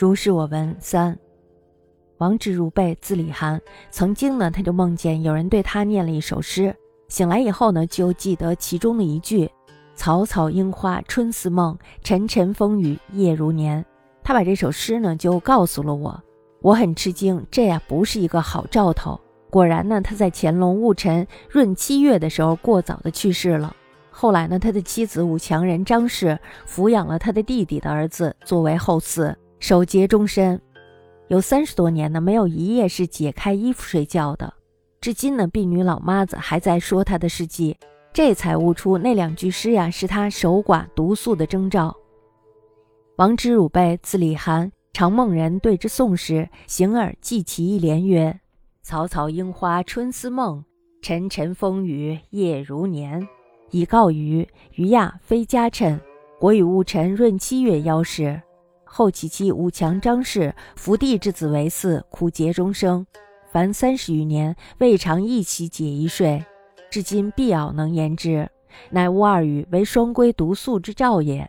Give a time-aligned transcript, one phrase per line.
[0.00, 1.18] 如是我闻三。
[2.18, 3.60] 王之如辈，字李涵。
[3.90, 6.72] 曾经呢，他就梦见有人对他念了一首诗。
[7.08, 9.50] 醒来以后呢，就记得其中的一句
[9.96, 13.84] ：“草草樱花春似梦，沉沉风雨夜如年。”
[14.22, 16.22] 他把这首诗呢，就告诉了我。
[16.60, 19.20] 我很吃惊，这呀不是一个好兆头。
[19.50, 23.74] 果然呢，他在乾隆戊辰闰七月的时候过早的去世了。
[24.12, 26.38] 后来呢，他的妻子武强人张氏
[26.68, 29.34] 抚养了他的弟弟的儿子作为后嗣。
[29.60, 30.60] 守节终身，
[31.26, 34.52] 有三十多年呢，没有一夜是解开衣服睡觉的。
[35.00, 37.76] 至今呢，婢女老妈子还在说他的事迹，
[38.12, 41.94] 这才悟出那两句诗呀，是他守寡独宿的征兆。
[43.16, 48.40] 王之汝辈，字礼涵，常梦人对之诵时，形耳记其一联曰
[48.82, 50.64] ：“草草樱花春似梦，
[51.02, 53.26] 沉沉风雨夜如年。”
[53.70, 54.48] 以告余。
[54.76, 56.00] 余亚非家称，
[56.38, 58.40] 国与戊辰闰七月邀时。
[58.90, 63.06] 后其妻武强张氏伏地之子为嗣，苦节终生，
[63.52, 66.42] 凡三十余年未尝一起解一睡，
[66.90, 68.50] 至今必敖能言之，
[68.90, 71.48] 乃吾二语为双归独宿之兆也。